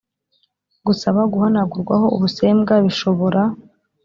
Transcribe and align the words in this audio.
gusaba 0.85 1.21
guhanagurwaho 1.33 2.05
ubusembwa 2.15 2.73
bishobora 2.85 3.41